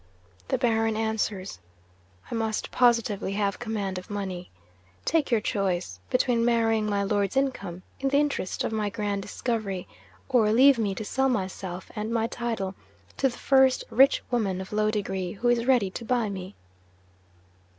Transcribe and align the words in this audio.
The 0.47 0.57
Baron 0.57 0.97
answers, 0.97 1.59
"I 2.31 2.33
must 2.33 2.71
positively 2.71 3.33
have 3.33 3.59
command 3.59 3.99
of 3.99 4.09
money. 4.09 4.49
Take 5.05 5.29
your 5.29 5.41
choice, 5.41 5.99
between 6.09 6.43
marrying 6.43 6.87
my 6.87 7.03
Lord's 7.03 7.37
income, 7.37 7.83
in 7.99 8.09
the 8.09 8.17
interest 8.17 8.63
of 8.63 8.71
my 8.71 8.89
grand 8.89 9.21
discovery 9.21 9.87
or 10.27 10.51
leave 10.51 10.79
me 10.79 10.95
to 10.95 11.05
sell 11.05 11.29
myself 11.29 11.91
and 11.95 12.09
my 12.11 12.25
title 12.25 12.73
to 13.17 13.29
the 13.29 13.37
first 13.37 13.83
rich 13.91 14.23
woman 14.31 14.59
of 14.59 14.73
low 14.73 14.89
degree 14.89 15.33
who 15.33 15.49
is 15.49 15.67
ready 15.67 15.91
to 15.91 16.03
buy 16.03 16.29
me." 16.29 16.55